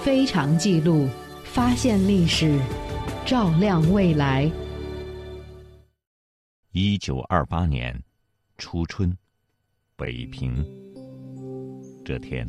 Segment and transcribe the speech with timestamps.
[0.00, 1.08] 非常记录，
[1.44, 2.60] 发现历史，
[3.24, 4.50] 照亮未来。
[6.72, 7.98] 一九二八年
[8.58, 9.16] 初春，
[9.96, 10.64] 北平。
[12.04, 12.46] 这天，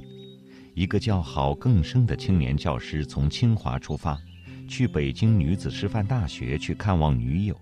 [0.73, 4.19] 一个叫郝更生的青年教师从清华出发，
[4.67, 7.55] 去北京女子师范大学去看望女友。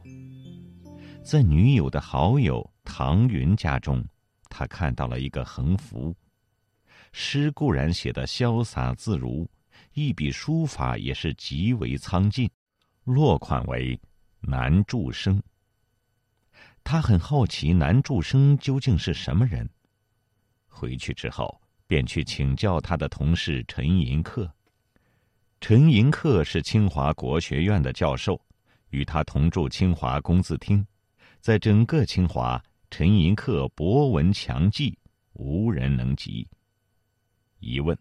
[1.23, 4.04] 在女友的好友唐云家中，
[4.50, 6.16] 他看到了一个横幅。
[7.16, 9.48] 诗固然写得潇洒自如，
[9.93, 12.49] 一笔书法也是极为苍劲，
[13.04, 13.98] 落款为
[14.41, 15.41] “南柱生”。
[16.84, 19.70] 他很好奇南柱生究竟是什么人，
[20.68, 24.49] 回去之后便去请教他的同事陈寅恪。
[25.62, 28.41] 陈寅恪是清华国学院的教授，
[28.90, 30.85] 与他同住清华工字厅。
[31.40, 34.98] 在整个清华，陈寅恪博闻强记，
[35.34, 36.48] 无人能及。
[37.63, 37.98] 一问，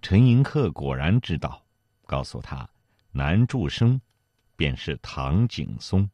[0.00, 1.62] 陈寅恪果然知道，
[2.06, 2.68] 告诉他，
[3.10, 4.00] 南柱生，
[4.56, 6.08] 便是唐景崧，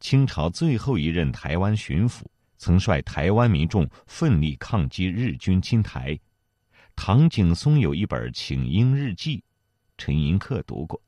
[0.00, 2.22] 清朝最后一任台湾巡抚，
[2.56, 6.18] 曾率台湾民众奋力抗击日军侵台。
[6.96, 9.38] 唐景崧有一本《请缨日记》，
[9.96, 11.00] 陈寅恪读过，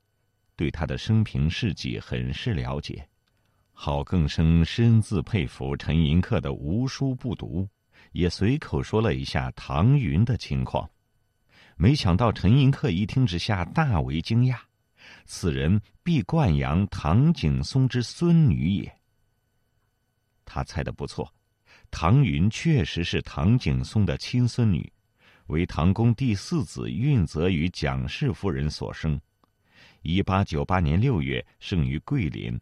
[0.55, 3.07] 对他的生平事迹很是了解。
[3.71, 7.67] 郝更生深自佩服陈寅恪的无书不读，
[8.11, 10.87] 也随口说了一下唐云的情况。
[11.75, 14.57] 没想到陈寅恪一听之下大为惊讶，
[15.25, 18.99] 此人必冠阳唐景崧之孙女也。
[20.45, 21.33] 他猜的不错，
[21.89, 24.91] 唐云确实是唐景崧的亲孙女，
[25.47, 29.19] 为唐公第四子运泽与蒋氏夫人所生。
[30.01, 32.59] 一八九八年六月生于桂林。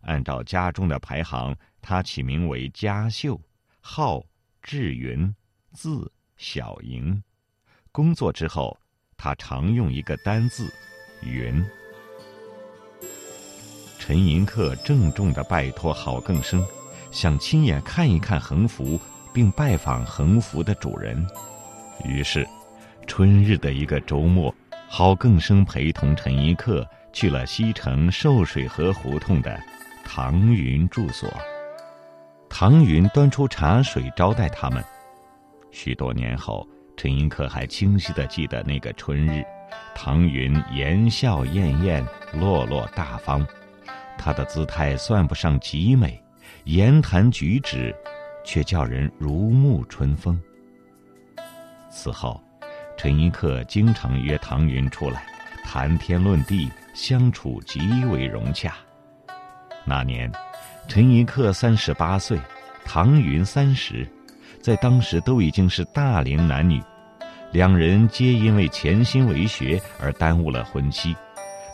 [0.00, 3.40] 按照家中的排行，他起名为嘉秀，
[3.80, 4.20] 号
[4.60, 5.32] 志云，
[5.70, 7.22] 字小莹。
[7.94, 8.74] 工作之后，
[9.18, 10.72] 他常用一个单字
[11.20, 11.62] “云”。
[14.00, 16.64] 陈寅恪郑重的拜托郝更生，
[17.10, 18.98] 想亲眼看一看横幅，
[19.30, 21.22] 并拜访横幅的主人。
[22.02, 22.48] 于是，
[23.06, 24.52] 春日的一个周末，
[24.88, 29.60] 郝更生陪同陈寅恪去了西城寿水河胡同的。
[30.02, 31.30] 唐云住所，
[32.48, 34.82] 唐云端出茶水招待他们。
[35.70, 36.66] 许多年后，
[36.96, 39.42] 陈寅恪还清晰的记得那个春日，
[39.94, 43.44] 唐云言笑晏晏，落落大方，
[44.16, 46.22] 他的姿态算不上极美，
[46.64, 47.94] 言谈举止，
[48.44, 50.40] 却叫人如沐春风。
[51.90, 52.40] 此后，
[52.96, 55.24] 陈寅恪经常约唐云出来，
[55.64, 58.74] 谈天论地，相处极为融洽。
[59.84, 60.30] 那年，
[60.86, 62.38] 陈寅恪三十八岁，
[62.84, 64.06] 唐云三十，
[64.62, 66.80] 在当时都已经是大龄男女，
[67.50, 71.14] 两人皆因为潜心为学而耽误了婚期，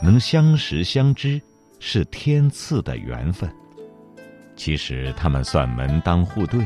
[0.03, 1.41] 能相识相知，
[1.79, 3.49] 是天赐的缘分。
[4.57, 6.65] 其实他们算门当户对，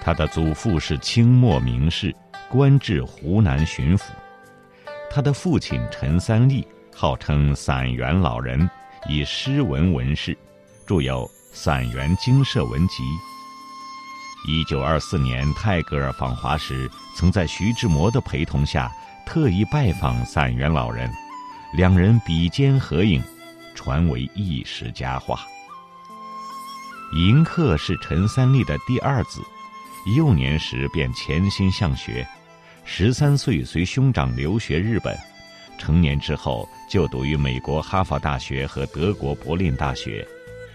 [0.00, 2.12] 他的祖父是清末名士，
[2.48, 4.06] 官至湖南巡抚；
[5.10, 6.66] 他的父亲陈三立
[6.96, 8.68] 号称散园老人，
[9.08, 10.36] 以诗文闻世。
[10.86, 13.02] 著有《散园精舍文集》。
[14.46, 18.90] 一九二四年泰戈尔访华时，曾在徐志摩的陪同下
[19.26, 21.12] 特意拜访散园老人，
[21.74, 23.22] 两人比肩合影，
[23.74, 25.40] 传为一时佳话。
[27.12, 29.42] 迎客是陈三立的第二子，
[30.16, 32.26] 幼年时便潜心向学，
[32.84, 35.14] 十三岁随兄长留学日本，
[35.76, 40.26] 成年之后就读于美国哈佛大学和德国柏林大学。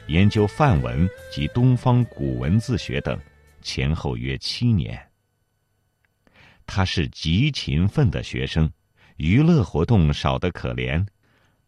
[0.07, 3.19] 研究梵文及东方古文字学等，
[3.65, 4.95] 前后约七年。
[6.67, 8.71] 他是极勤奋的学生，
[9.17, 11.03] 娱乐活动少得可怜。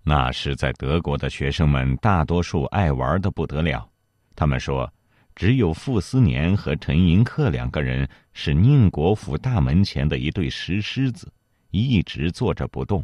[0.04, 3.90] 那时在德国的学生们大多数爱玩的不得了，
[4.36, 4.92] 他们说，
[5.36, 11.34] 只有傅斯年和陈寅恪两个人是宁国府大门前的一对石狮子，
[11.72, 13.04] 一直坐着不动。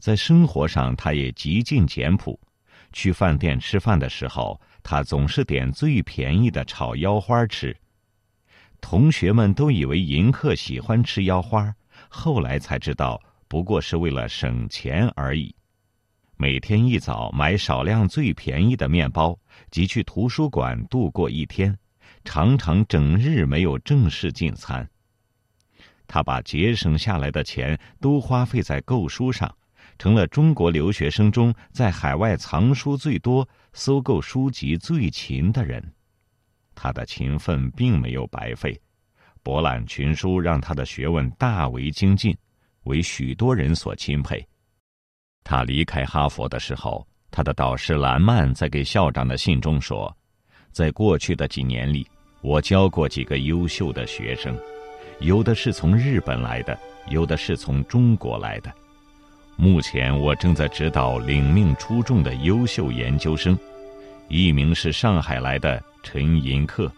[0.00, 2.38] 在生活上，他也极尽简朴。
[2.92, 7.76] 去饭店吃饭的时候，他总是点最便宜的炒腰花吃。
[8.80, 11.74] 同学们都以为迎客喜欢吃腰花，
[12.08, 15.54] 后来才知道不过是为了省钱而已。
[16.36, 19.38] 每天一早买少量最便宜的面包，
[19.70, 21.76] 即去图书馆度过一天，
[22.24, 24.88] 常常整日没有正式进餐。
[26.06, 29.54] 他把节省下来的钱都花费在购书上。
[30.00, 35.92] 成了中国留学生中在海外藏书最多、搜购书籍最勤的人。
[36.74, 38.80] 他的勤奋并没有白费，
[39.42, 42.34] 博览群书让他的学问大为精进，
[42.84, 44.42] 为许多人所钦佩。
[45.44, 50.16] 他离开哈佛的时候，他的导师兰曼在给校长的信中说
[50.72, 52.08] ：“在过去的几年里，
[52.40, 54.58] 我教过几个优秀的学生，
[55.18, 56.78] 有的是从日本来的，
[57.10, 58.74] 有的是从中国来的。
[59.60, 63.58] 目前我正在指导领命出众的优秀研究生，
[64.28, 66.90] 一名是上海来的陈寅恪，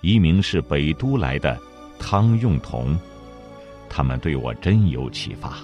[0.00, 1.58] 一名是北都来的
[1.98, 2.96] 汤用彤。
[3.88, 5.58] 他们对我真有启发，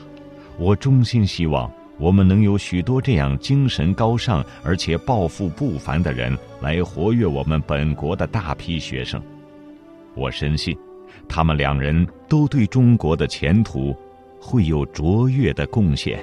[0.59, 1.71] 我衷心希望。”
[2.01, 9.23] 我们能有许多这样精神高尚而且抱负不凡的人来活跃我们本国的大批学生，
[10.15, 10.75] 我深信，
[11.29, 13.95] 他们两人都对中国的前途
[14.41, 16.19] 会有卓越的贡献。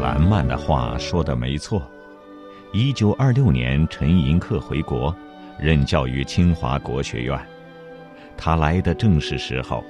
[0.00, 1.82] 兰曼的话说的没错。
[2.72, 5.14] 一九二六年，陈寅恪回国，
[5.58, 7.38] 任教于清华国学院。
[8.36, 9.84] 他来的正是时候，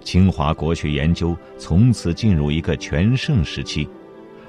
[0.00, 3.88] 清华国学研究从此进入一个全盛时期，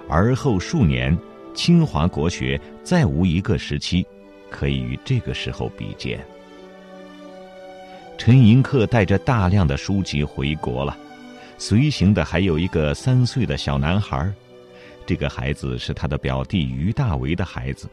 [0.08, 1.16] 而后数年，
[1.54, 4.06] 清华国学再无一个时期
[4.54, 6.24] 可以与这个时候比肩。
[8.16, 10.96] 陈寅恪带着大量的书籍回国了，
[11.58, 14.32] 随行的还有一个三岁的小男孩，
[15.08, 17.90] 这个孩子是他的表弟于大为的孩子，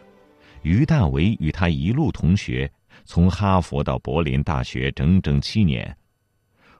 [0.62, 2.70] 于大为与他一路同学。
[3.06, 5.96] 从哈佛到柏林大学整整七年，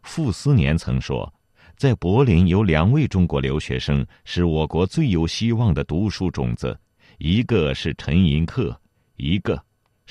[0.03, 1.33] 傅斯年曾说，
[1.77, 6.79] 在柏林有两位中国留学生是我国最有希望的读书种子，
[7.19, 8.77] 一个是陈寅恪，
[9.17, 9.61] 一个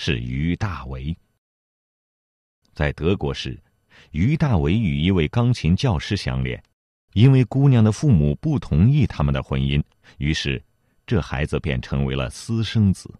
[0.01, 1.13] 是于大为。
[2.73, 3.61] 在德国时，
[4.11, 6.63] 于大为与一位钢琴教师相恋，
[7.11, 9.83] 因为姑娘的父母不同意他们的婚姻，
[10.17, 10.63] 于是
[11.05, 13.13] 这孩子便成为了私生子。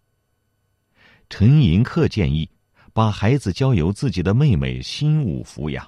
[1.30, 2.50] 陈寅恪建议。
[2.92, 5.88] 把孩子交由自己的妹妹辛武抚养，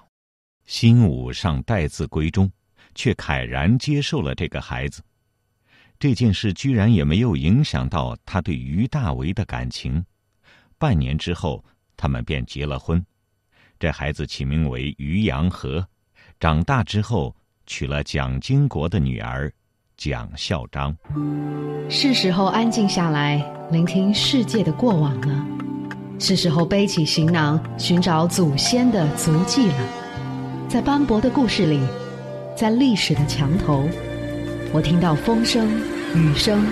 [0.66, 2.50] 辛武尚待字闺中，
[2.94, 5.02] 却慨然接受了这个孩子。
[5.98, 10.06] 这件事居然也没有影响到他对于大为的感情。
[10.82, 11.64] 半年之后，
[11.96, 13.06] 他们便结了婚。
[13.78, 15.86] 这孩子起名为于洋和，
[16.40, 17.36] 长大之后
[17.68, 19.54] 娶了蒋经国的女儿
[19.96, 20.98] 蒋孝章。
[21.88, 23.38] 是时候安静下来，
[23.70, 25.46] 聆听世界的过往了。
[26.18, 29.76] 是时候背起行囊，寻找祖先的足迹了。
[30.68, 31.80] 在斑驳的故事里，
[32.56, 33.88] 在历史的墙头，
[34.74, 35.70] 我听到风声、
[36.16, 36.66] 雨声，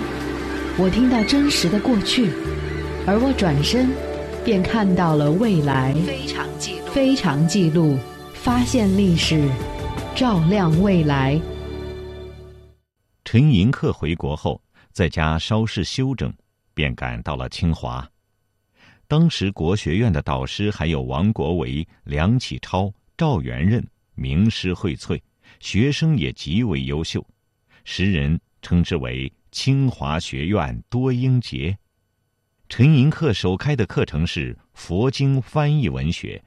[0.76, 2.32] 我听到真实的过去，
[3.10, 3.90] 而我转身，
[4.44, 5.92] 便看到了未来。
[6.06, 7.98] 非常记录，非常记录，
[8.34, 9.50] 发现历史，
[10.14, 11.40] 照亮未来。
[13.24, 14.62] 陈寅恪回国后，
[14.92, 16.32] 在家稍事休整，
[16.72, 18.08] 便赶到了清华。
[19.08, 23.84] 当时国学院的导师还有王国维、梁启超、赵元任，
[24.14, 25.20] 名师荟萃，
[25.58, 27.26] 学生也极为优秀，
[27.82, 31.76] 时人称之为“清华学院多英杰”。
[32.70, 36.40] 陈寅恪首开的课程是佛经翻译文学，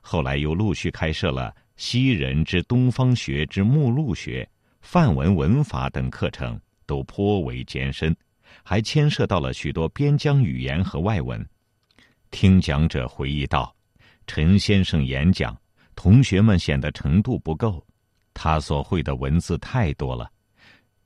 [0.00, 4.46] 后来又陆续开设了西人之东方学之目录学、
[4.80, 8.14] 范文文法等课程，都颇为艰深，
[8.64, 11.48] 还牵涉到了许多边疆语言和外文。
[12.32, 13.72] 听讲者回忆道
[14.26, 15.56] ：“陈先生演讲，
[15.94, 17.82] 同学们显得程度不够。
[18.34, 20.28] 他所会的文字太多了，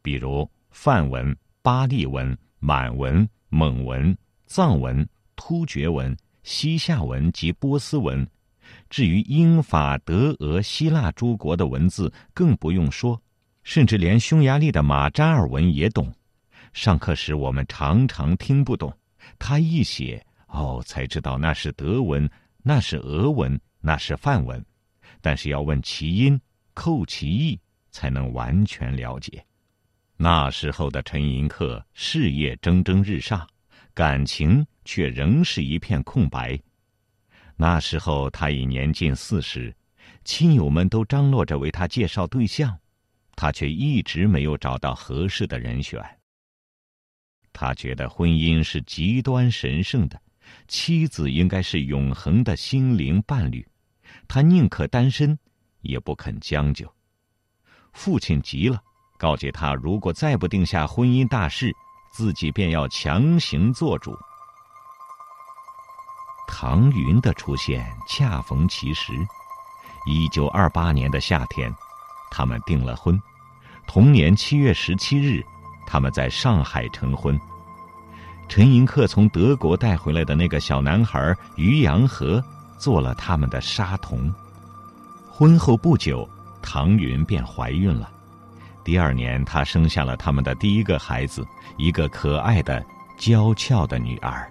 [0.01, 4.17] 比如梵文、巴利文、满文、蒙文、
[4.53, 8.29] 藏文、突厥文、西夏文及波斯文。
[8.91, 13.19] 至于英法德俄希腊诸国的文字，更不用说，
[13.63, 16.13] 甚至连匈牙利的马扎尔文也懂。
[16.75, 18.95] 上课时我们常常听不懂，
[19.39, 22.29] 他一写。”哦，才知道那是德文，
[22.63, 24.63] 那是俄文，那是梵文，
[25.23, 26.39] 但是要问其音，
[26.75, 27.59] 扣其意，
[27.91, 29.43] 才能完全了解。
[30.19, 33.49] 那时候的陈寅恪事业蒸蒸日上，
[33.95, 36.59] 感情却仍是一片空白。
[37.57, 39.75] 那时候他已年近四十，
[40.25, 42.79] 亲友们都张罗着为他介绍对象，
[43.37, 46.03] 他却一直没有找到合适的人选。
[47.53, 50.21] 他觉得婚姻是极端神圣的。
[50.67, 53.67] 妻子应该是永恒的心灵伴侣，
[54.27, 55.39] 他宁可单身，
[55.81, 56.93] 也不肯将就。
[57.93, 58.83] 父亲急了，
[59.19, 61.73] 告诫他：如果再不定下婚姻大事，
[62.13, 64.17] 自己便要强行做主。
[66.47, 69.15] 唐云的出现恰逢其时，
[70.07, 71.75] 一九二八年的夏天，
[72.31, 73.21] 他们订了婚。
[73.87, 75.43] 同年七月十七日，
[75.87, 77.41] 他们在上海成婚。
[78.49, 82.45] 陈寅恪从德国带回来的那个小男孩于洋河，
[82.79, 84.33] 做了他们的沙童。
[85.31, 86.29] 婚后不久，
[86.61, 88.11] 唐云便怀孕了。
[88.85, 91.47] 第二年，她生下了他们的第一个孩子，
[91.77, 92.85] 一个可爱的、
[93.17, 94.51] 娇俏的女儿。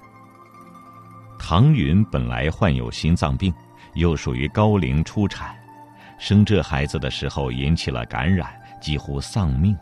[1.38, 3.54] 唐云本来患有心脏病，
[3.96, 5.56] 又属于高龄初产，
[6.18, 9.78] 生这孩子的时候引起了感染，几乎丧命。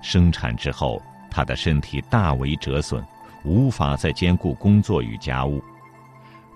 [0.00, 1.00] 生产之后，
[1.30, 3.04] 她的身体大为折损，
[3.44, 5.62] 无法再兼顾工作与家务。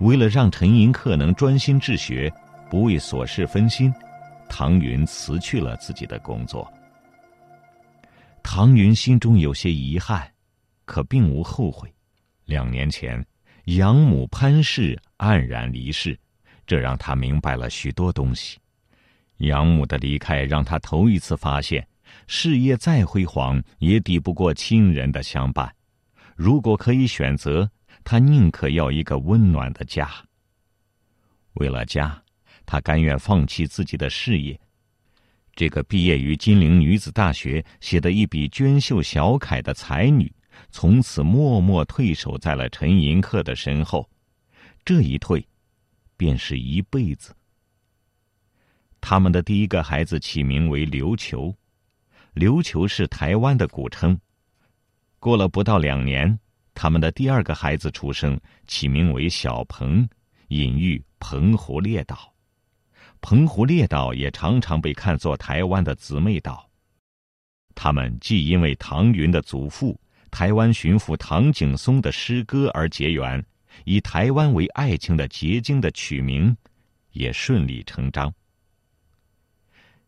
[0.01, 2.33] 为了让陈寅恪能专心治学，
[2.69, 3.95] 不为琐事分心，
[4.49, 6.69] 唐云辞去了自己的工作。
[8.49, 10.33] 唐云心中有些遗憾，
[10.85, 11.93] 可并无后悔。
[12.45, 13.27] 两年前，
[13.65, 16.17] 养母潘氏黯然离世，
[16.65, 18.57] 这让他明白了许多东西。
[19.39, 21.87] 养母的离开让他头一次发现，
[22.29, 25.75] 事业再辉煌也抵不过亲人的相伴。
[26.37, 27.69] 如果可以选择，
[28.05, 30.09] 他宁可要一个温暖的家。
[31.55, 32.23] 为了家，
[32.65, 34.59] 他甘愿放弃自己的事业。
[35.57, 40.31] 这个毕业于金陵女子大学、写得一笔娟秀小楷的才女，
[40.71, 44.07] 从此默默退守在了陈寅恪的身后。
[44.85, 45.45] 这一退，
[46.15, 47.35] 便是一辈子。
[49.01, 51.55] 他们的第一个孩子起名为琉球，
[52.35, 54.19] 琉球是台湾的古称。
[55.19, 56.39] 过了不到两年，
[56.75, 60.07] 他们的第二个孩子出生，起名为小鹏，
[60.49, 62.36] 隐喻澎湖列岛。
[63.21, 66.69] 澎湖列岛也常常被看作台湾的姊妹岛。
[67.75, 73.45] 他们既因为唐云的祖父台湾巡抚唐景崧的诗歌而结缘，
[73.85, 76.57] 以台湾为爱情的结晶的取名，
[77.13, 78.33] 也顺理成章。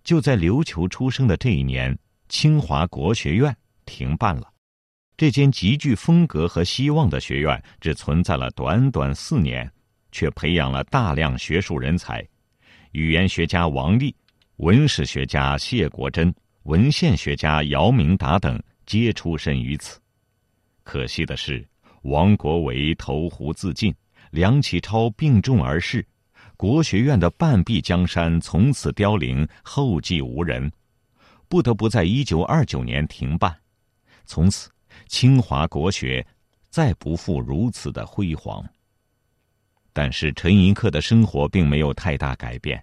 [0.04, 1.96] 就在琉球出生的这一年，
[2.28, 4.50] 清华国学院停办了。
[5.16, 9.70] 这间极具风格和希望的学院，只存在了短短四年，
[10.12, 12.26] 却培养了大量学术人才。
[12.92, 14.14] 语言学家王立、
[14.56, 20.00] 文史学家谢国珍、文献学家姚明达等皆出身于此。
[20.82, 21.66] 可惜的是，
[22.02, 23.94] 王国维投湖自尽，
[24.30, 26.04] 梁启超病重而逝，
[26.56, 30.70] 国学院的半壁江山从此凋零，后继无人，
[31.48, 33.54] 不得不在一九二九年停办。
[34.24, 34.70] 从此，
[35.06, 36.26] 清华国学
[36.70, 38.64] 再不复如此的辉煌。
[40.00, 42.80] 但是陈寅恪的生活并没有太大改变，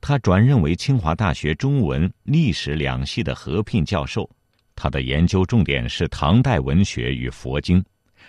[0.00, 4.26] 他转任为清华大学中文、历史两系的合聘教授，
[4.74, 7.84] 他的研究重点是唐代文学与佛经，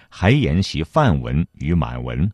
[0.09, 2.29] 还研习梵文与满文。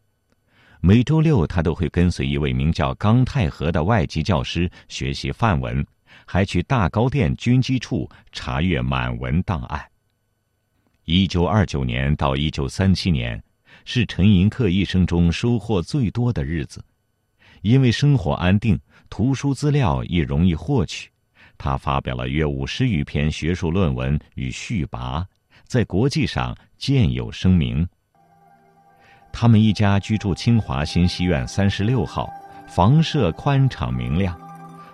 [0.79, 5.85] 每周六，他都会跟随一位名叫冈太和的外籍教师学习梵文，
[6.25, 9.79] 还去大高殿军机处查阅满文档案。
[11.05, 13.39] 一九二九年到一九三七年。
[13.85, 16.83] 是陈寅恪一生中收获最多的日子，
[17.61, 21.09] 因为生活安定，图书资料也容易获取，
[21.57, 25.25] 他发表了约五十余篇学术论文与序跋，
[25.65, 27.87] 在国际上渐有声名。
[29.33, 32.29] 他们一家居住清华新西苑三十六号，
[32.67, 34.39] 房舍宽敞明亮。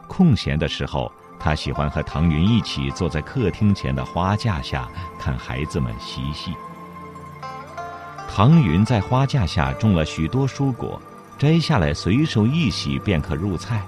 [0.08, 4.88] 空闲的时候，他喜欢和唐云一起坐在客厅前的花架下
[5.20, 6.52] 看孩子们嬉戏。
[8.28, 11.02] 唐云在花架下种了许多蔬果，
[11.40, 13.82] 摘下来随手一洗便可入菜。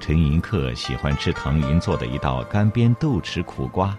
[0.00, 3.96] 陈寅恪喜欢吃唐云做的一道干煸豆豉苦瓜，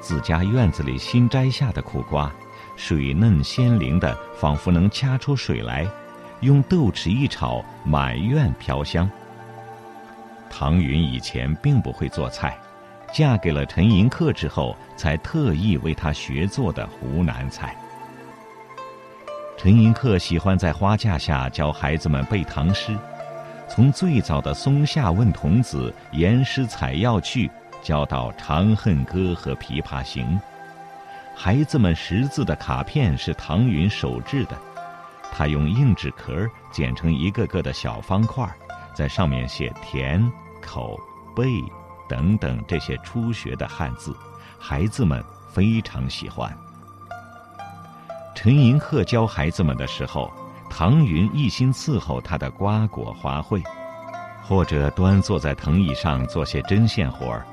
[0.00, 2.30] 自家院子里新摘下的苦瓜，
[2.74, 5.86] 水嫩鲜灵的，仿佛能掐出水来，
[6.40, 9.08] 用豆豉一炒，满院飘香。
[10.50, 12.58] 唐云以前并不会做菜，
[13.12, 17.74] 嫁给了陈寅恪之后，才特意为他学做的湖南菜。
[19.56, 22.96] 陈寅恪喜欢在花架下教孩子们背唐诗，
[23.68, 27.50] 从最早的松下问童子、言师采药去，
[27.82, 30.38] 教到长恨歌和琵琶行。
[31.34, 34.56] 孩子们识字的卡片是唐云手制的，
[35.32, 38.46] 他用硬纸壳剪成一个个的小方块，
[38.92, 40.30] 在上面写田、
[40.60, 40.98] 口、
[41.34, 41.46] 背
[42.08, 44.14] 等等这些初学的汉字，
[44.58, 46.54] 孩子们非常喜欢。
[48.44, 50.30] 陈寅恪教孩子们的时候，
[50.68, 53.64] 唐云一心伺候他的瓜果花卉，
[54.42, 57.46] 或者端坐在藤椅上做些针线活儿。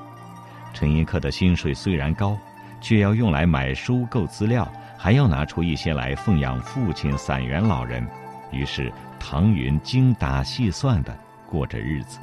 [0.73, 2.37] 陈寅恪的薪水虽然高，
[2.81, 8.05] 却要用来买书购资料，还要拿出一些来奉养父亲散园老人。
[8.51, 11.17] 于是唐云精打细算的
[11.49, 12.19] 过着日子。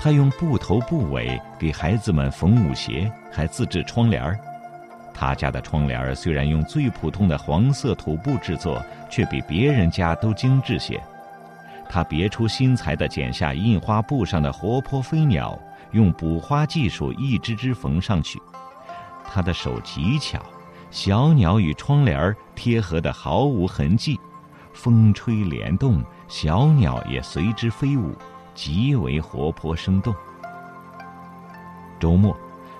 [0.00, 4.36] 他用布头布尾给孩子们缝舞鞋，还自制窗帘儿。
[5.14, 11.00] 他家的窗帘虽然用最普通的黄色土布制作，却比别人家都精致些。
[11.88, 15.56] 他别出心裁地剪下印花布上的活泼飞鸟，
[15.92, 18.42] 用补花技术一只只缝上去。
[19.24, 20.40] 他的手极巧，
[20.90, 24.18] 小鸟与窗帘贴合得毫无痕迹，
[24.72, 28.12] 风吹莲动，小鸟也随之飞舞，
[28.52, 30.12] 极为活泼生动。
[32.00, 32.36] 周末。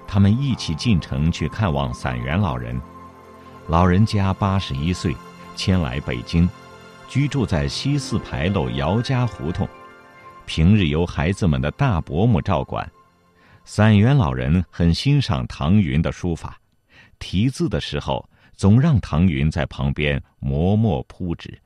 [0.07, 2.81] 他们一起进城去看望散元老人，
[3.69, 5.15] 老人家八十一岁，
[5.57, 6.49] 迁来北京，
[7.09, 9.69] 居住在西四牌楼姚家胡同，
[10.47, 12.89] 平日由孩子们的大伯母照管。
[13.65, 16.61] 散元老人很欣赏唐云的书法，
[17.19, 21.59] 题字的时候总让唐云在旁边磨墨铺纸，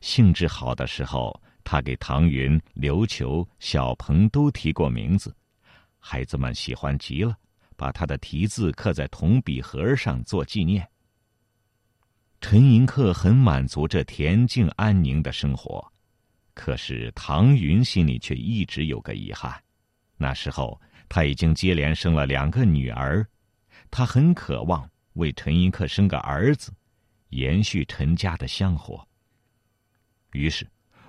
[0.00, 5.34] 兴致好的时候，他给唐云、刘球、小鹏都提过名字，
[5.98, 7.36] 孩子们喜欢极了。
[7.76, 10.88] 把他的题字刻在铜笔盒上做纪念。
[12.40, 15.84] 陈寅恪很满足这恬静安宁的生活，
[16.52, 19.58] 可是唐云心里却一直有个遗憾。
[20.16, 23.26] 那时候他已经接连生了两个女儿，
[23.90, 26.72] 他很渴望为陈寅恪生个儿子，
[27.30, 29.06] 延续陈家的香火。
[30.32, 30.66] 于是，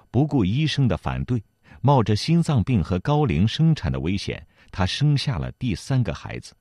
[0.09, 1.43] 不顾医生的反对，
[1.81, 4.45] 冒着心脏病和高龄生产的危险。
[4.77, 6.53] 她生下了第三个孩子，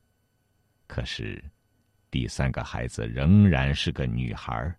[0.87, 1.42] 可是，
[2.12, 4.73] 第三个孩子仍然是个女孩。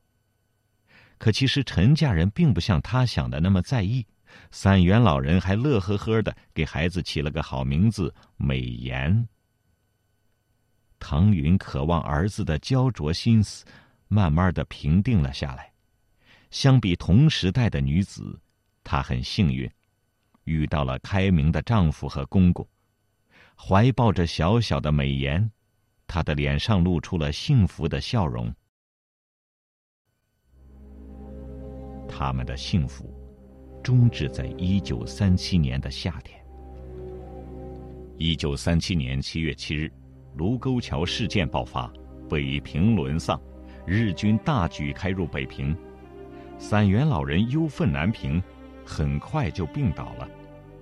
[1.18, 4.08] 可其实陈家人并不像他想的那么在意，
[4.52, 9.28] 散元老人还乐呵呵的给孩子起了个好名字美颜。
[10.98, 13.66] 唐云渴望儿子的焦灼心思，
[14.08, 15.70] 慢慢的平定了下来。
[16.52, 18.40] 相比同时代的女子，
[18.82, 19.70] 她很幸运，
[20.46, 22.66] 遇到了开明的丈夫和公公。
[23.58, 25.50] 怀抱着小小的美颜，
[26.06, 28.54] 他的脸上露出了幸福的笑容。
[32.08, 33.14] 他们的幸福
[33.84, 36.40] 终止在一九三七年的夏天。
[38.18, 39.92] 一九三七年七月七日，
[40.36, 41.92] 卢沟桥事件爆发，
[42.30, 43.42] 北平沦丧，
[43.86, 45.76] 日军大举开入北平，
[46.58, 48.42] 散元老人忧愤难平，
[48.86, 50.30] 很快就病倒了。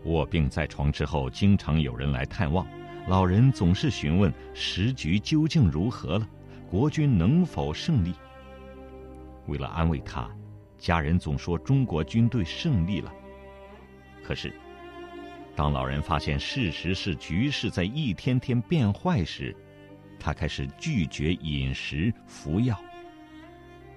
[0.06, 2.68] 卧病在床之后，经常有人来探望，
[3.08, 6.28] 老人总是询问时局究竟如何了，
[6.70, 8.14] 国军能否胜利。
[9.48, 10.30] 为了安慰他，
[10.78, 13.14] 家人总说中国军队胜利了。
[14.24, 14.54] 可是，
[15.56, 19.56] 当老人发现事实是局势在一天天变坏时，
[20.20, 22.78] 他开始拒绝饮食、服药。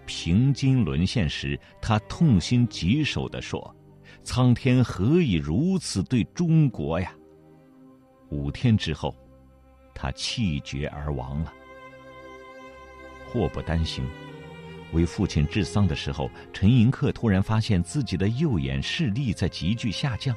[0.05, 3.76] 平津沦陷时，他痛心疾首地说。
[4.27, 7.15] 苍天何以如此对中国呀！
[8.29, 9.15] 五天之后，
[9.95, 11.55] 他气绝而亡了。
[13.25, 14.05] 祸不单行，
[14.93, 20.35] 为父亲治丧的时候，陈寅恪突然发现自己的右眼视力在急剧下降。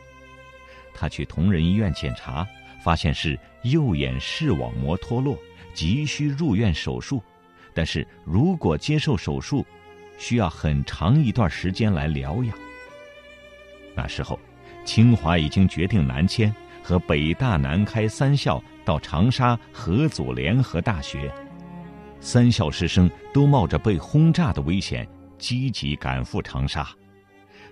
[0.94, 2.48] 他去同仁医院检查，
[2.84, 5.36] 发现是右眼视网膜脱落，
[5.74, 7.24] 急需入院手术。
[7.74, 9.66] 但是如果接受手术，
[10.20, 12.56] 需要很长一段时间来疗养。
[14.00, 14.40] 那时候，
[14.86, 21.30] 清华已经决定南迁，和北大、南开三校到长沙合组联合大学。
[22.22, 25.06] 三校师生都冒着被轰炸的危险，
[25.38, 26.88] 积极赶赴长沙。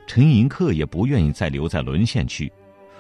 [0.06, 2.52] 陈寅恪也不愿意再留在沦陷区，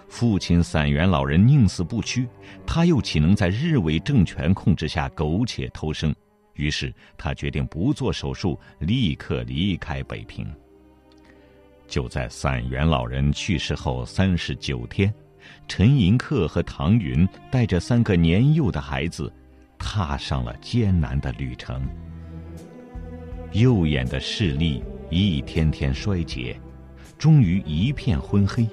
[0.08, 2.30] 父亲散元老人宁死不屈，
[2.66, 6.16] 他又岂能在日伪政权控制下苟且偷生？
[6.54, 10.48] 于是他决定不做手术，立刻离开北平。
[11.88, 15.14] 就在散元老人去世后三十九天，
[15.68, 19.32] 陈寅恪和唐云带着三个年幼的孩子，
[19.78, 21.82] 踏上了艰难的旅程。
[23.54, 26.60] 右眼的视力一天天衰竭，
[27.18, 28.68] 终于一片昏黑。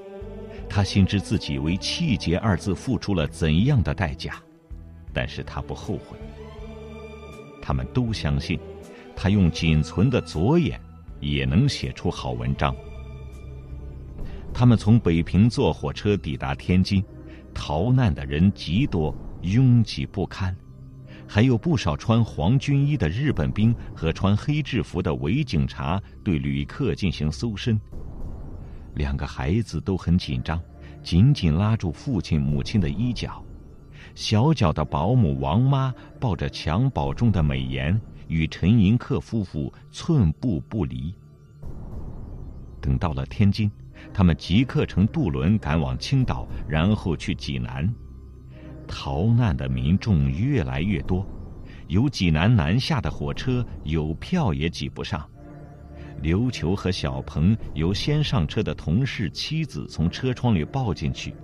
[0.68, 4.35] 他心知自己为“气节”二字付出了怎样的代价，
[5.12, 6.18] 但是他不后悔。
[7.62, 8.59] 他们都相信，
[9.14, 10.81] 他用仅存的左眼，
[11.20, 12.74] 也能写出好文章。
[14.55, 17.05] 他们从北平坐火车抵达天津，
[17.53, 19.12] 逃难的人极多，
[19.43, 20.57] 拥挤不堪，
[21.27, 27.79] 还有不少穿黄军衣的日本兵和穿黑制服的伪警察对旅客进行搜身。
[28.95, 30.62] 两个孩子都很紧张，
[31.03, 33.45] 紧紧拉住父亲母亲的衣角，
[34.14, 41.12] 小脚的保姆王妈抱着襁褓中的美颜，与陈寅恪夫妇寸步不离。
[42.81, 43.69] 等到了天津。
[44.12, 47.93] 他们即刻乘渡轮赶往青岛，然后去济南。
[48.87, 51.27] 逃难的民众越来越多，
[51.88, 55.27] 由济南南下的火车有票也挤不上。
[56.23, 61.35] 刘球和小鹏由先上车的同事妻子从车窗里抱进去，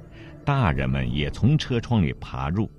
[0.45, 2.71] 大人们也从车窗里爬入，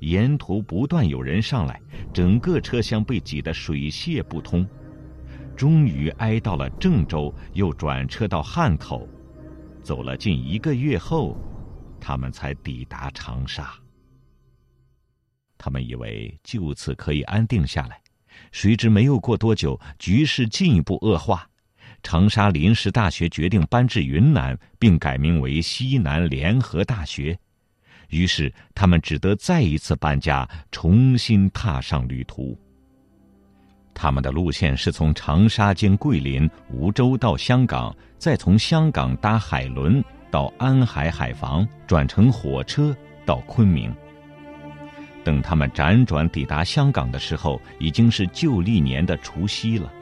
[0.00, 1.80] 沿途不断有人上来，
[2.12, 4.66] 整个车厢被挤得水泄不通。
[5.58, 9.08] 终于挨到了郑州，又转车到汉口，
[9.82, 11.36] 走了近一个月后，
[12.00, 13.74] 他们才抵达长沙。
[15.58, 18.00] 他们以为就此可以安定下来。
[18.52, 21.50] 谁知没有过多久，局势进一步恶化。
[22.04, 27.36] 长沙临时大学决定搬至云南，并改名为西南联合大学。
[28.10, 32.56] 于是他们只得再一次搬家，重新踏上旅途。
[34.00, 43.92] 他们的路线是从长沙经桂林、梧州到香港，再从香港搭海轮到安海海防，转乘火车到昆明。
[45.24, 49.92] 等他们辗转抵达香港的时候，已经是旧历年的除夕了。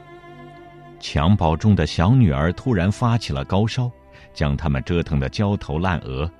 [0.99, 3.89] 襁褓中的小女儿突然发起了高烧，
[4.31, 6.31] 将他们折腾得焦头烂额。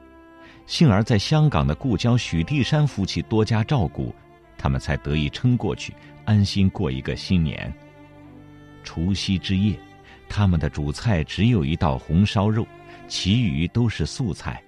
[0.67, 4.13] 幸而在香港的故交许地山夫妻多加照顾，
[4.57, 5.93] 他们才得以撑过去，
[6.25, 7.71] 安心过一个新年。
[8.83, 9.77] 除夕之夜，
[10.27, 12.65] 他们的主菜只有一道红烧肉，
[13.07, 14.61] 其余都是素菜。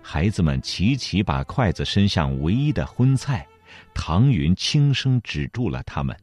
[0.00, 3.46] 孩子们齐齐把筷子伸向唯一的荤菜。
[3.92, 6.16] 唐云轻声止住了他们。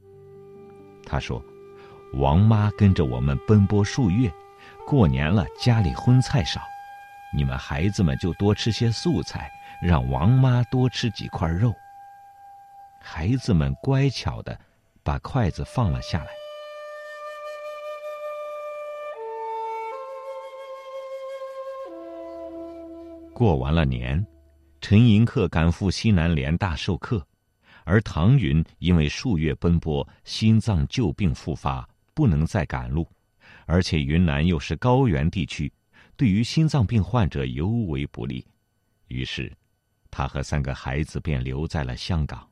[1.05, 1.43] 他说
[2.15, 4.31] ：“王妈跟着我们奔波数月，
[4.87, 6.61] 过年了家里荤菜少，
[7.35, 11.73] 你们孩子们就多吃些素菜，让王妈多吃几块肉。”
[13.05, 14.57] 孩子们乖巧的
[15.03, 16.31] 把筷子放了下来。
[23.33, 24.25] 过完了年，
[24.79, 27.27] 陈寅恪赶赴西南联大授课。
[27.83, 33.05] 而唐云因为数月奔波，心脏旧病复发，不能再赶路，
[33.65, 35.69] 而且云南又是高原地区，
[36.15, 38.47] 对于心脏病患者尤为不利。
[39.09, 39.51] 于是，
[40.09, 42.49] 他和三个孩子便留在了香港。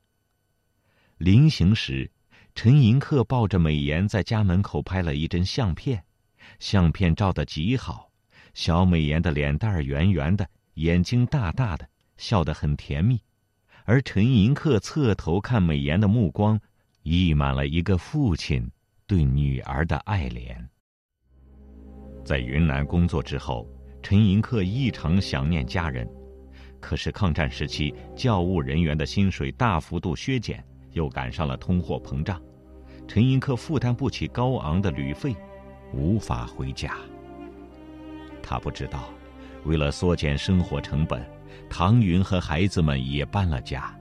[1.22, 2.10] 临行时，
[2.56, 6.04] 陈寅恪抱着美颜在家门口拍了一张相片，
[6.58, 8.10] 相片照得极好，
[8.56, 13.22] 小美颜的脸蛋儿圆圆的，眼睛大大的，笑得很甜蜜。
[13.86, 16.60] 而陈寅恪侧头看美颜的目光，
[17.04, 18.68] 溢满了一个父亲
[19.06, 20.56] 对女儿的爱怜。
[22.26, 23.70] 在云南工作之后，
[24.02, 26.10] 陈寅恪异常想念家人。
[26.80, 32.42] 可是抗战时期，教务人员的薪水大幅度削减，又赶上了通货膨胀，
[33.08, 35.36] 陈寅恪负担不起高昂的旅费，
[35.94, 36.96] 无法回家。
[38.42, 39.10] 他不知道，
[39.66, 41.24] 为了缩减生活成本。
[41.70, 43.94] 唐云和孩子们也搬了家，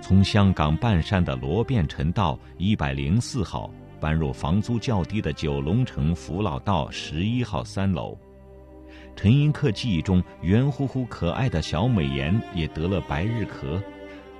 [0.00, 8.16] 从香港半山的罗便臣道一百零四号搬入房租较低的九龙城福老道十一号三楼。
[9.14, 13.82] 陈寅恪记忆中圆乎乎可爱的小美颜也得了白日咳，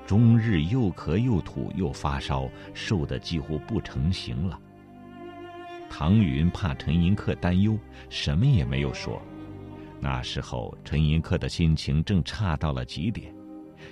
[0.08, 4.58] 终日又咳又吐又发烧，瘦得几乎不成形了。
[5.90, 9.20] 唐云怕陈寅恪担忧，什么也没有说。
[10.00, 13.30] 那时候，陈寅恪的心情正差到了极点，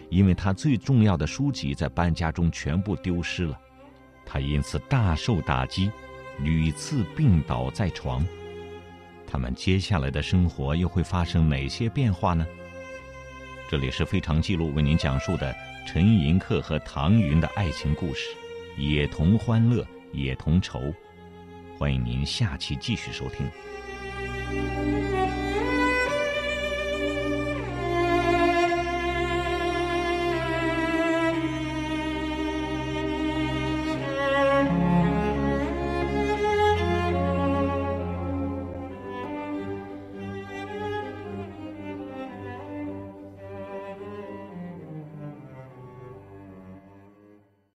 [0.09, 3.61] 因为他最重要的书籍在搬家中全部丢失了，
[4.25, 5.91] 他因此大受打击，
[6.39, 8.27] 屡次病倒在床。
[9.27, 12.47] 他们接下来的生活又会发生哪些变化呢？
[13.69, 15.55] 这里是非常记录为您讲述的
[15.87, 18.35] 陈寅恪和唐云的爱情故事，
[18.77, 20.93] 也同欢乐，也同愁。
[21.79, 23.47] 欢迎您下期继续收听。